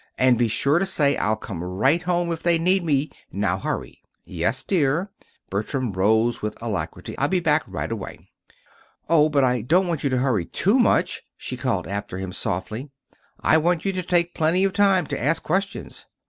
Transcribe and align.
"And 0.17 0.35
be 0.35 0.47
sure 0.47 0.79
to 0.79 0.85
say 0.87 1.15
I'll 1.15 1.35
come 1.35 1.63
right 1.63 2.01
home 2.01 2.31
if 2.31 2.41
they 2.41 2.57
need 2.57 2.83
me. 2.83 3.11
Now 3.31 3.59
hurry." 3.59 4.01
"Yes, 4.25 4.63
dear." 4.63 5.11
Bertram 5.51 5.91
rose 5.93 6.41
with 6.41 6.57
alacrity. 6.59 7.15
"I'll 7.19 7.27
be 7.27 7.39
back 7.39 7.61
right 7.67 7.91
away." 7.91 8.31
"Oh, 9.07 9.29
but 9.29 9.43
I 9.43 9.61
don't 9.61 9.87
want 9.87 10.03
you 10.03 10.09
to 10.09 10.17
hurry 10.17 10.45
too 10.45 10.79
much," 10.79 11.21
she 11.37 11.55
called 11.55 11.85
after 11.87 12.17
him, 12.17 12.33
softly. 12.33 12.89
"I 13.41 13.59
want 13.59 13.85
you 13.85 13.93
to 13.93 14.01
take 14.01 14.33
plenty 14.33 14.63
of 14.63 14.73
time 14.73 15.05
to 15.05 15.23
ask 15.23 15.43
questions." 15.43 16.07